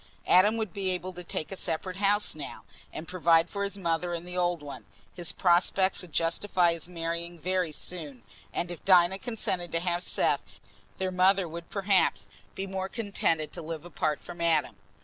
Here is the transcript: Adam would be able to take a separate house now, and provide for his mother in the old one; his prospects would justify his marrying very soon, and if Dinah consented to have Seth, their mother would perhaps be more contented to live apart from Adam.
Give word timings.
Adam 0.25 0.57
would 0.57 0.73
be 0.73 0.89
able 0.89 1.13
to 1.13 1.23
take 1.23 1.51
a 1.51 1.55
separate 1.55 1.97
house 1.97 2.33
now, 2.33 2.63
and 2.91 3.07
provide 3.07 3.51
for 3.51 3.63
his 3.63 3.77
mother 3.77 4.15
in 4.15 4.25
the 4.25 4.35
old 4.35 4.63
one; 4.63 4.83
his 5.13 5.31
prospects 5.31 6.01
would 6.01 6.11
justify 6.11 6.73
his 6.73 6.89
marrying 6.89 7.37
very 7.37 7.71
soon, 7.71 8.23
and 8.51 8.71
if 8.71 8.83
Dinah 8.83 9.19
consented 9.19 9.71
to 9.73 9.79
have 9.79 10.01
Seth, 10.01 10.41
their 10.97 11.11
mother 11.11 11.47
would 11.47 11.69
perhaps 11.69 12.27
be 12.55 12.65
more 12.65 12.89
contented 12.89 13.53
to 13.53 13.61
live 13.61 13.85
apart 13.85 14.23
from 14.23 14.41
Adam. 14.41 14.75